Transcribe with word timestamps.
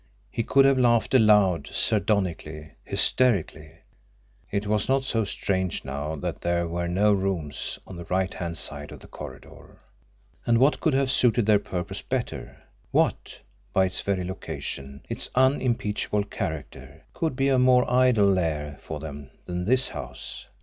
He 0.31 0.41
could 0.41 0.65
have 0.65 0.79
laughed 0.79 1.13
aloud 1.13 1.67
sardonically, 1.71 2.71
hysterically. 2.83 3.81
It 4.49 4.65
was 4.65 4.89
not 4.89 5.03
so 5.03 5.23
strange 5.25 5.85
now 5.85 6.15
that 6.15 6.41
there 6.41 6.67
were 6.67 6.87
no 6.87 7.13
rooms 7.13 7.77
on 7.85 7.97
the 7.97 8.05
right 8.05 8.33
hand 8.33 8.57
side 8.57 8.91
of 8.91 9.01
the 9.01 9.07
corridor! 9.07 9.77
And 10.43 10.57
what 10.57 10.79
could 10.79 10.95
have 10.95 11.11
suited 11.11 11.45
their 11.45 11.59
purpose 11.59 12.01
better, 12.01 12.63
what, 12.89 13.41
by 13.73 13.85
its 13.85 14.01
very 14.01 14.23
location, 14.23 15.05
its 15.07 15.29
unimpeachable 15.35 16.23
character, 16.23 17.03
could 17.13 17.35
be 17.35 17.49
a 17.49 17.59
more 17.59 17.87
ideal 17.87 18.25
lair 18.25 18.79
for 18.81 18.99
them 18.99 19.29
than 19.45 19.65
this 19.65 19.89
house! 19.89 20.47